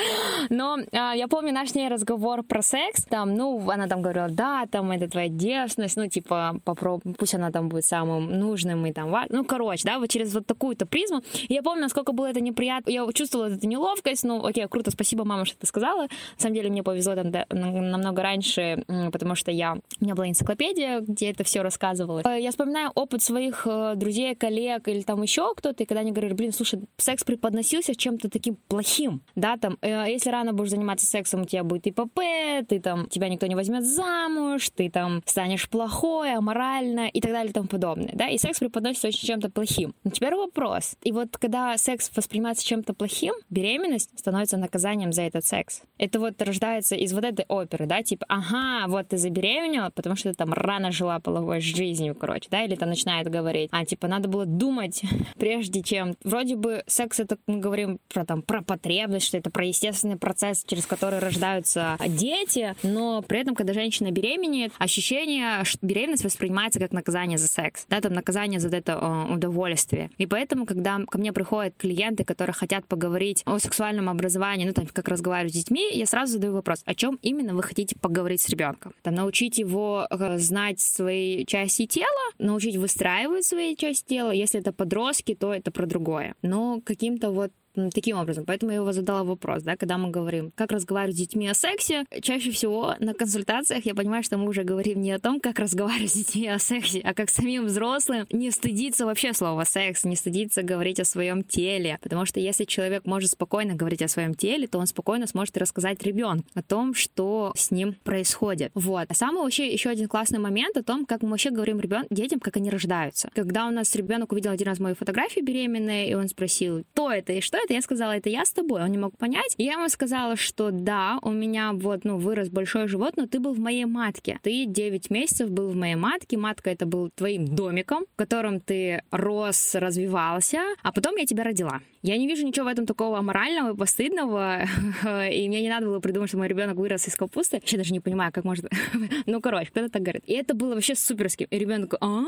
[0.51, 3.05] Но э, я помню наш с ней разговор про секс.
[3.05, 7.51] Там, ну, она там говорила, да, там это твоя девственность, ну, типа, попробуй, пусть она
[7.51, 11.23] там будет самым нужным и там, ну, короче, да, вот через вот такую-то призму.
[11.49, 15.45] Я помню, насколько было это неприятно, я чувствовала эту неловкость, ну, окей, круто, спасибо, мама,
[15.45, 16.03] что ты сказала.
[16.03, 20.29] На самом деле мне повезло там да, намного раньше, потому что я, у меня была
[20.29, 22.27] энциклопедия, где это все рассказывалось.
[22.27, 26.13] Э, я вспоминаю опыт своих э, друзей, коллег или там еще кто-то, и когда они
[26.13, 31.07] говорили, блин, слушай, секс преподносился чем-то таким плохим, да, там, э, если рано будешь заниматься
[31.07, 32.21] сексом, у тебя будет ИПП,
[32.69, 37.33] ты там, тебя никто не возьмет замуж, замуж, ты там станешь плохой, аморально и так
[37.33, 39.95] далее и тому подобное, да, и секс преподносится очень чем-то плохим.
[40.05, 40.97] Но теперь вопрос.
[41.03, 45.83] И вот когда секс воспринимается чем-то плохим, беременность становится наказанием за этот секс.
[45.99, 50.31] Это вот рождается из вот этой оперы, да, типа, ага, вот ты забеременела, потому что
[50.31, 54.29] ты там рано жила половой жизнью, короче, да, или там начинает говорить, а, типа, надо
[54.29, 55.03] было думать,
[55.39, 56.17] прежде чем...
[56.25, 60.65] Вроде бы секс это, мы говорим про там, про потребность, что это про естественный процесс,
[60.67, 66.93] через который рождаются дети, но при этом, когда женщина беременеет, ощущение, что беременность воспринимается как
[66.93, 70.11] наказание за секс, да, там наказание за это э, удовольствие.
[70.17, 74.87] И поэтому, когда ко мне приходят клиенты, которые хотят поговорить о сексуальном образовании, ну, там,
[74.87, 78.49] как разговаривать с детьми, я сразу задаю вопрос, о чем именно вы хотите поговорить с
[78.49, 78.95] ребенком?
[79.03, 82.07] Там, научить его э, знать свои части тела,
[82.39, 84.31] научить выстраивать свои части тела.
[84.31, 86.35] Если это подростки, то это про другое.
[86.43, 87.53] Но каким-то вот
[87.93, 88.45] таким образом.
[88.47, 92.05] Поэтому я его задала вопрос, да, когда мы говорим, как разговаривать с детьми о сексе,
[92.23, 96.11] чаще всего на консультациях я понимаю, что мы уже говорим не о том, как разговаривать
[96.11, 100.63] с детьми о сексе, а как самим взрослым не стыдиться вообще слова секс, не стыдиться
[100.63, 101.99] говорить о своем теле.
[102.03, 106.03] Потому что если человек может спокойно говорить о своем теле, то он спокойно сможет рассказать
[106.03, 108.71] ребенку о том, что с ним происходит.
[108.75, 109.07] Вот.
[109.09, 112.07] А самый вообще еще один классный момент о том, как мы вообще говорим ребен...
[112.11, 113.31] детям, как они рождаются.
[113.35, 117.33] Когда у нас ребенок увидел один раз мою фотографию беременной, и он спросил, кто это
[117.33, 118.83] и что это, я сказала, это я с тобой.
[118.83, 119.55] Он не мог понять.
[119.59, 123.41] И я ему сказала, что да, у меня вот, ну, вырос большой живот, но ты
[123.41, 124.39] был в моей матке.
[124.43, 126.37] Ты 9 месяцев был в моей матке.
[126.37, 131.81] Матка это был твоим домиком, в котором ты рос, развивался, а потом я тебя родила.
[132.07, 134.63] Я не вижу ничего в этом такого аморального и постыдного,
[135.29, 137.61] и мне не надо было придумать, что мой ребенок вырос из капусты.
[137.65, 138.67] Я даже не понимаю, как может...
[139.27, 140.23] ну, короче, кто-то так говорит.
[140.25, 141.49] И это было вообще суперски.
[141.51, 142.23] И ребенок, а,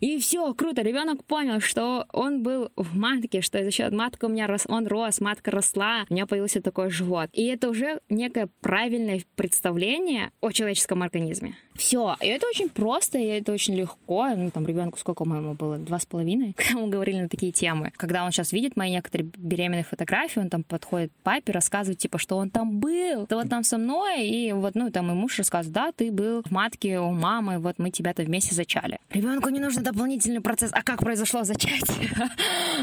[0.00, 0.82] и все, круто.
[0.82, 4.86] Ребенок понял, что он был в матке, что за счет матка у меня рос, он
[4.86, 7.30] рос, матка росла, у меня появился такой живот.
[7.32, 11.56] И это уже некое правильное представление о человеческом организме.
[11.74, 12.16] Все.
[12.20, 14.28] И это очень просто, и это очень легко.
[14.28, 15.76] Ну, там, ребенку сколько моему было?
[15.76, 16.52] Два с половиной?
[16.56, 17.92] Когда мы говорили на такие темы.
[17.96, 22.18] Когда он сейчас видит мои некоторые беременные фотографии, он там подходит к папе, рассказывает, типа,
[22.18, 23.26] что он там был.
[23.26, 26.42] Ты вот там со мной, и вот, ну, там и муж рассказывает, да, ты был
[26.42, 28.98] в матке у мамы, вот мы тебя-то вместе зачали.
[29.10, 30.70] Ребенку не нужен дополнительный процесс.
[30.72, 32.10] А как произошло зачатие?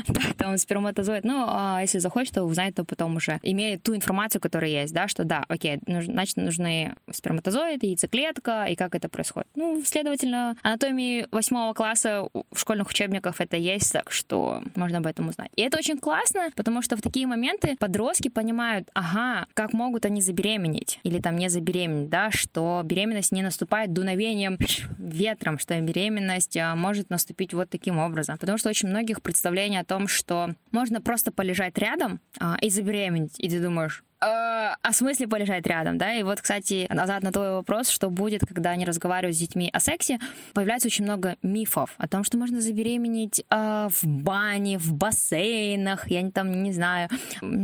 [0.07, 1.23] Да, там сперматозоид.
[1.23, 5.07] Ну, а если захочет, то узнает, то потом уже имеет ту информацию, которая есть, да,
[5.07, 9.47] что да, окей, значит, нужны сперматозоид, яйцеклетка, и как это происходит.
[9.53, 15.29] Ну, следовательно, анатомии восьмого класса в школьных учебниках это есть, так что можно об этом
[15.29, 15.51] узнать.
[15.55, 20.19] И это очень классно, потому что в такие моменты подростки понимают, ага, как могут они
[20.19, 24.57] забеременеть или там не забеременеть, да, что беременность не наступает дуновением
[24.97, 28.39] ветром, что беременность а, может наступить вот таким образом.
[28.39, 33.35] Потому что очень многих представление о том, что можно просто полежать рядом а, и забеременеть,
[33.37, 36.13] и ты думаешь, э, о смысле полежать рядом, да?
[36.13, 39.79] И вот, кстати, назад на твой вопрос, что будет, когда они разговаривают с детьми о
[39.79, 40.19] сексе,
[40.53, 46.21] появляется очень много мифов о том, что можно забеременеть э, в бане, в бассейнах, я
[46.21, 47.09] не там не знаю,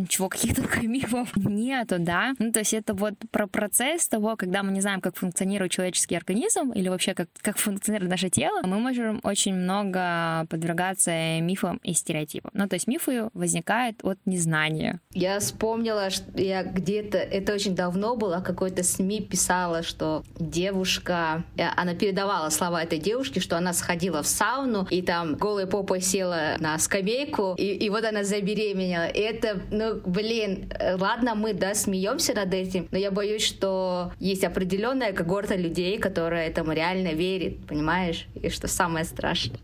[0.10, 2.34] чего каких только мифов нету, да?
[2.39, 6.15] Ну, то есть это вот про процесс того, когда мы не знаем, как функционирует человеческий
[6.15, 11.93] организм или вообще как, как функционирует наше тело, мы можем очень много подвергаться мифам и
[11.93, 12.52] стереотипам.
[12.54, 15.00] Ну, то есть мифы возникают от незнания.
[15.13, 21.64] Я вспомнила, что я где-то, это очень давно было, какой-то СМИ писала, что девушка, э,
[21.76, 26.56] она передавала слова этой девушки, что она сходила в сауну и там голой попой села
[26.60, 29.08] на скамейку, и, и вот она забеременела.
[29.08, 34.12] И это, ну, блин, э, ладно, мы, да, смеемся над этим, но я боюсь, что
[34.20, 38.28] есть определенная когорта людей, которая этому реально верит, понимаешь?
[38.36, 39.60] И что самое страшное.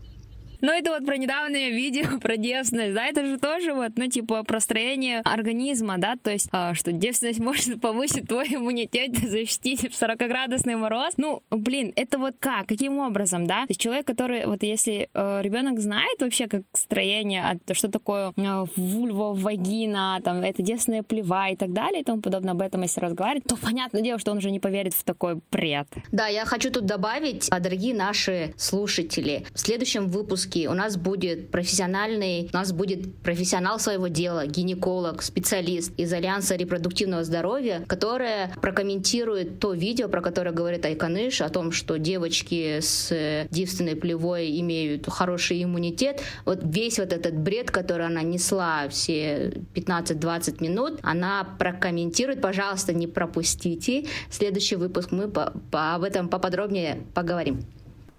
[0.64, 4.44] Ну, это вот про недавнее видео про девственность, да, это же тоже вот, ну, типа,
[4.44, 10.02] про строение организма, да, то есть, а, что девственность может повысить твой иммунитет, защитить в
[10.02, 11.14] 40-градусный мороз.
[11.18, 13.66] Ну, блин, это вот как, каким образом, да?
[13.66, 18.32] То есть человек, который, вот если э, ребенок знает вообще, как строение, а, что такое
[18.34, 22.80] э, вульва, вагина, там, это девственная плева и так далее и тому подобное, об этом
[22.80, 25.88] если разговаривать, то понятное дело, что он уже не поверит в такой бред.
[26.10, 30.96] Да, я хочу тут добавить, а, дорогие наши слушатели, в следующем выпуске выпуске у нас
[30.96, 38.52] будет профессиональный, у нас будет профессионал своего дела, гинеколог, специалист из Альянса репродуктивного здоровья, которая
[38.60, 45.08] прокомментирует то видео, про которое говорит Айканыш, о том, что девочки с девственной плевой имеют
[45.08, 46.22] хороший иммунитет.
[46.44, 52.40] Вот весь вот этот бред, который она несла все 15-20 минут, она прокомментирует.
[52.40, 54.04] Пожалуйста, не пропустите.
[54.30, 57.64] Следующий выпуск мы по, по, об этом поподробнее поговорим.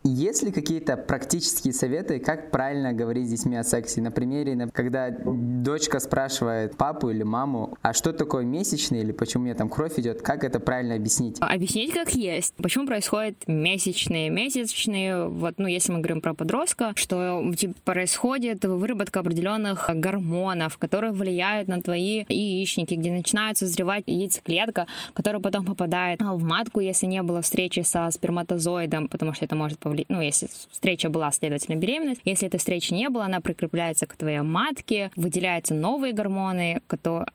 [0.07, 4.01] Есть ли какие-то практические советы, как правильно говорить с детьми о сексе?
[4.01, 9.45] На примере, когда дочка спрашивает папу или маму, а что такое месячный или почему у
[9.47, 11.37] меня там кровь идет, как это правильно объяснить?
[11.39, 12.53] Объяснить как есть.
[12.57, 14.29] Почему происходит месячные?
[14.29, 21.13] Месячные, вот, ну, если мы говорим про подростка, что типа, происходит выработка определенных гормонов, которые
[21.13, 27.23] влияют на твои яичники, где начинает созревать яйцеклетка, которая потом попадает в матку, если не
[27.23, 32.21] было встречи со сперматозоидом, потому что это может повлиять ну, если встреча была, следовательно, беременность.
[32.25, 36.81] Если этой встречи не было, она прикрепляется к твоей матке, выделяются новые гормоны,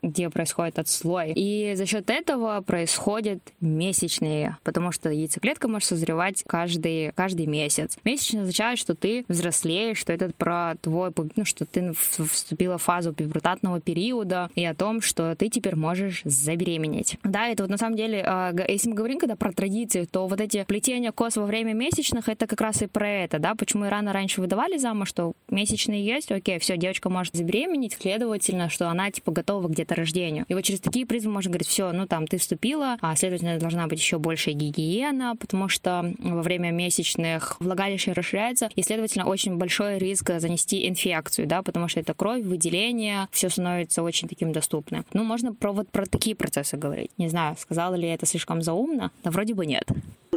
[0.03, 1.33] где происходит отслой.
[1.35, 7.99] И за счет этого происходят месячные, потому что яйцеклетка может созревать каждый, каждый месяц.
[8.05, 13.13] Месячные означает, что ты взрослеешь, что это про твой, ну, что ты вступила в фазу
[13.13, 17.17] пубертатного периода и о том, что ты теперь можешь забеременеть.
[17.25, 20.41] Да, это вот на самом деле, а, если мы говорим когда про традиции, то вот
[20.41, 23.89] эти плетения кос во время месячных, это как раз и про это, да, почему и
[23.89, 29.09] рано раньше выдавали замуж, что месячные есть, окей, все, девочка может забеременеть, следовательно, что она
[29.13, 30.47] типа готова к где-то рождению.
[30.49, 33.87] И вот через такие призмы можно говорить, все, ну там ты вступила, а следовательно должна
[33.87, 39.99] быть еще большая гигиена, потому что во время месячных влагалище расширяется, и следовательно очень большой
[39.99, 45.07] риск занести инфекцию, да, потому что это кровь, выделение, все становится очень таким доступным.
[45.13, 47.13] Ну, можно про вот про такие процессы говорить.
[47.17, 49.89] Не знаю, сказала ли это слишком заумно, да вроде бы нет.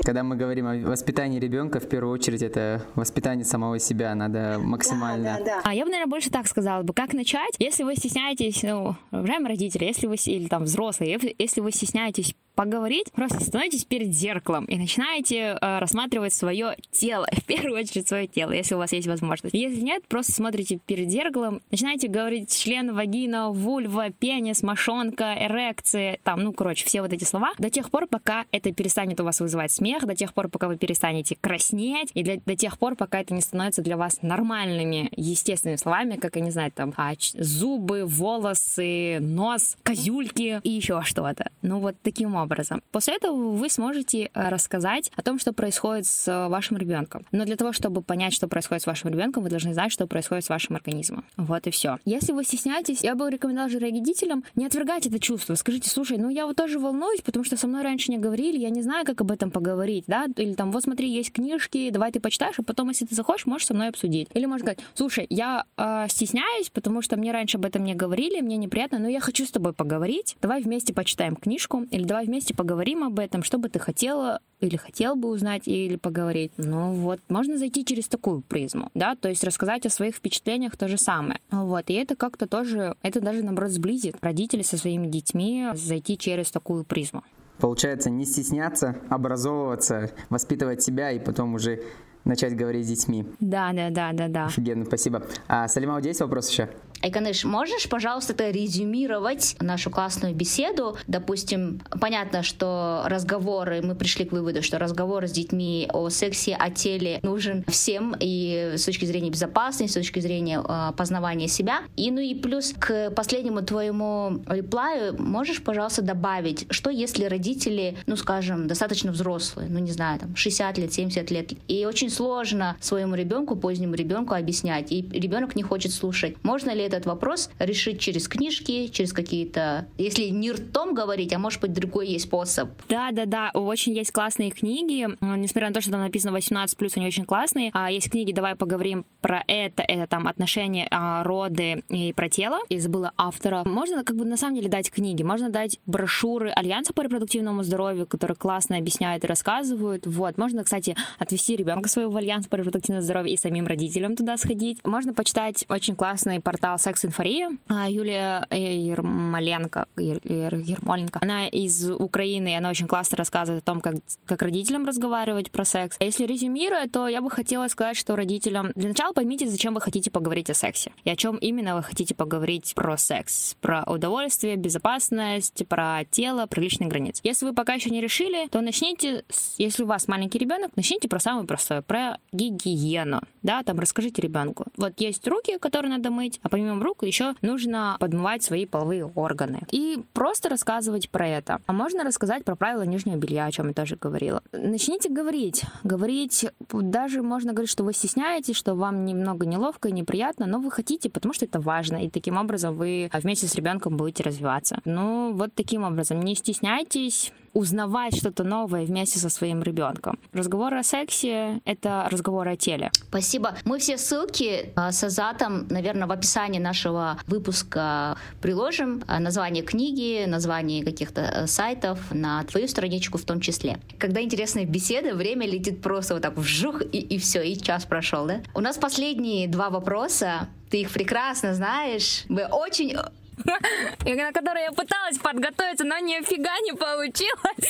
[0.03, 5.23] Когда мы говорим о воспитании ребенка, в первую очередь это воспитание самого себя, надо максимально.
[5.23, 5.61] Да, да, да.
[5.63, 9.49] А я бы, наверное, больше так сказала бы, как начать, если вы стесняетесь, ну, уважаемые
[9.49, 14.77] родители, если вы или там взрослые, если вы стесняетесь поговорить, просто становитесь перед зеркалом и
[14.77, 19.55] начинаете э, рассматривать свое тело, в первую очередь свое тело, если у вас есть возможность.
[19.55, 26.41] Если нет, просто смотрите перед зеркалом, начинаете говорить член, вагина, вульва, пенис, мошонка, эрекция, там,
[26.41, 29.71] ну, короче, все вот эти слова, до тех пор, пока это перестанет у вас вызывать
[29.71, 33.33] смех, до тех пор, пока вы перестанете краснеть, и для, до тех пор, пока это
[33.33, 39.19] не становится для вас нормальными, естественными словами, как, я не знаю, там, а, зубы, волосы,
[39.19, 41.49] нос, козюльки и еще что-то.
[41.61, 42.81] Ну, вот таким образом образом.
[42.91, 47.25] После этого вы сможете э, рассказать о том, что происходит с э, вашим ребенком.
[47.31, 50.45] Но для того, чтобы понять, что происходит с вашим ребенком, вы должны знать, что происходит
[50.45, 51.25] с вашим организмом.
[51.37, 51.97] Вот и все.
[52.05, 55.55] Если вы стесняетесь, я бы рекомендовала же родителям не отвергать это чувство.
[55.55, 58.69] Скажите, слушай, ну я вот тоже волнуюсь, потому что со мной раньше не говорили, я
[58.69, 60.27] не знаю, как об этом поговорить, да?
[60.35, 63.67] Или там, вот смотри, есть книжки, давай ты почитаешь, а потом, если ты захочешь, можешь
[63.67, 64.27] со мной обсудить.
[64.33, 68.41] Или можешь сказать, слушай, я э, стесняюсь, потому что мне раньше об этом не говорили,
[68.41, 70.35] мне неприятно, но я хочу с тобой поговорить.
[70.41, 74.77] Давай вместе почитаем книжку, или давай вместе поговорим об этом, что бы ты хотела или
[74.77, 76.51] хотел бы узнать или поговорить.
[76.57, 80.87] Ну вот, можно зайти через такую призму, да, то есть рассказать о своих впечатлениях то
[80.87, 81.39] же самое.
[81.51, 86.51] Вот, и это как-то тоже, это даже, наоборот, сблизит родителей со своими детьми зайти через
[86.51, 87.23] такую призму.
[87.59, 91.83] Получается, не стесняться, образовываться, воспитывать себя и потом уже
[92.25, 93.25] начать говорить с детьми.
[93.39, 94.45] Да, да, да, да, да.
[94.45, 95.23] Офигенно, спасибо.
[95.47, 96.69] А, Салима, у тебя есть вопрос еще?
[97.03, 100.95] Айканыш, можешь, пожалуйста, это резюмировать нашу классную беседу?
[101.05, 106.71] Допустим, понятно, что разговоры, мы пришли к выводу, что разговоры с детьми о сексе, о
[106.71, 111.81] теле нужен всем и с точки зрения безопасности, с точки зрения э, познавания себя.
[111.97, 118.15] И ну и плюс к последнему твоему реплаю можешь, пожалуйста, добавить, что если родители, ну
[118.15, 123.15] скажем, достаточно взрослые, ну не знаю, там 60 лет, 70 лет, и очень сложно своему
[123.15, 126.41] ребенку, позднему ребенку объяснять, и ребенок не хочет слушать.
[126.43, 131.61] Можно ли этот вопрос решить через книжки, через какие-то, если не ртом говорить, а может
[131.61, 132.69] быть другой есть способ.
[132.89, 137.07] Да, да, да, очень есть классные книги, несмотря на то, что там написано 18+, они
[137.07, 137.71] очень классные.
[137.73, 142.59] А есть книги, давай поговорим про это, это там отношения, а, роды и про тело.
[142.69, 143.63] И забыла автора.
[143.65, 148.07] Можно как бы на самом деле дать книги, можно дать брошюры Альянса по репродуктивному здоровью,
[148.07, 150.05] которые классно объясняют и рассказывают.
[150.05, 154.37] Вот, можно, кстати, отвести ребенка своего в Альянс по репродуктивному здоровью и самим родителям туда
[154.37, 154.79] сходить.
[154.85, 157.57] Можно почитать очень классный портал секс-инфория.
[157.67, 164.41] А, Юлия Ермоленко, Ермоленко, она из Украины, она очень классно рассказывает о том, как, как
[164.41, 165.97] родителям разговаривать про секс.
[165.99, 168.71] А если резюмируя, то я бы хотела сказать, что родителям...
[168.75, 170.91] Для начала поймите, зачем вы хотите поговорить о сексе.
[171.03, 173.55] И о чем именно вы хотите поговорить про секс.
[173.61, 177.21] Про удовольствие, безопасность, про тело, про личные границы.
[177.23, 179.23] Если вы пока еще не решили, то начните,
[179.57, 183.21] если у вас маленький ребенок, начните про самое простое, про гигиену.
[183.41, 184.65] Да, там расскажите ребенку.
[184.77, 189.05] Вот есть руки, которые надо мыть, а помимо помимо рук еще нужно подмывать свои половые
[189.05, 189.61] органы.
[189.71, 191.59] И просто рассказывать про это.
[191.65, 194.41] А можно рассказать про правила нижнего белья, о чем я тоже говорила.
[194.51, 195.63] Начните говорить.
[195.83, 200.71] Говорить, даже можно говорить, что вы стесняетесь, что вам немного неловко и неприятно, но вы
[200.71, 201.97] хотите, потому что это важно.
[201.97, 204.79] И таким образом вы вместе с ребенком будете развиваться.
[204.85, 206.21] Ну, вот таким образом.
[206.21, 210.19] Не стесняйтесь, узнавать что-то новое вместе со своим ребенком.
[210.33, 212.91] Разговор о сексе— это разговор о теле.
[212.93, 213.55] Спасибо.
[213.65, 219.03] Мы все ссылки а, с Азатом, наверное, в описании нашего выпуска приложим.
[219.07, 223.79] А, название книги, название каких-то э, сайтов на твою страничку в том числе.
[223.99, 228.25] Когда интересная беседа, время летит просто вот так вжух, и, и все, и час прошел,
[228.25, 228.41] да?
[228.53, 230.49] У нас последние два вопроса.
[230.69, 232.23] Ты их прекрасно знаешь.
[232.29, 232.97] Мы очень
[234.05, 237.69] на которой я пыталась подготовиться, но нифига не получилось.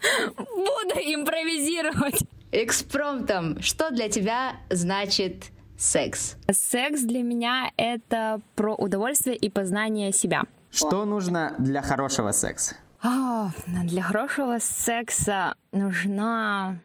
[0.36, 2.20] Буду импровизировать.
[2.52, 5.46] экспромтом, что для тебя значит
[5.78, 6.36] секс?
[6.50, 10.44] Секс для меня это про удовольствие и познание себя.
[10.70, 12.76] Что нужно для хорошего секса?
[13.02, 16.78] А, для хорошего секса нужна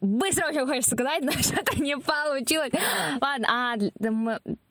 [0.00, 2.72] Быстро очень хочется сказать, но что-то не получилось.
[3.20, 3.74] Ладно, а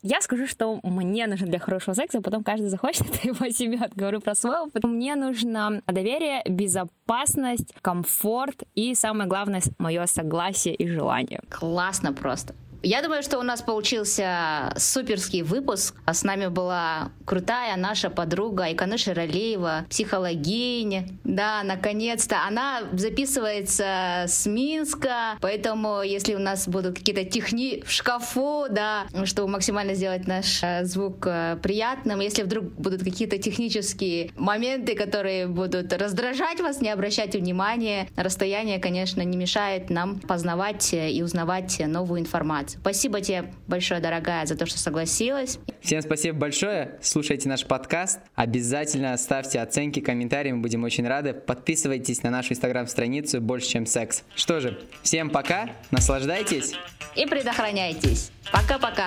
[0.01, 3.79] я скажу, что мне нужно для хорошего секса, а потом каждый захочет его себе.
[3.95, 4.83] Говорю про свой опыт.
[4.83, 11.41] Мне нужно доверие, безопасность, комфорт и, самое главное, мое согласие и желание.
[11.49, 12.55] Классно просто.
[12.81, 15.95] Я думаю, что у нас получился суперский выпуск.
[16.05, 21.07] А с нами была крутая наша подруга Айканыша Ралеева, психологиня.
[21.25, 22.37] Да, наконец-то.
[22.47, 29.49] Она записывается с Минска, поэтому если у нас будут какие-то техни в шкафу, да, чтобы
[29.49, 35.91] максимально сделать наш э, звук э, приятным, если вдруг будут какие-то технические моменты, которые будут
[35.91, 38.07] раздражать вас, не обращайте внимания.
[38.15, 42.68] Расстояние, конечно, не мешает нам познавать и узнавать новую информацию.
[42.79, 45.59] Спасибо тебе большое, дорогая, за то, что согласилась.
[45.81, 46.97] Всем спасибо большое.
[47.01, 48.19] Слушайте наш подкаст.
[48.35, 50.51] Обязательно ставьте оценки, комментарии.
[50.51, 51.33] Мы будем очень рады.
[51.33, 54.23] Подписывайтесь на нашу инстаграм-страницу «Больше, чем секс».
[54.35, 56.73] Что же, всем пока, наслаждайтесь.
[57.15, 58.31] И предохраняйтесь.
[58.51, 59.05] Пока-пока.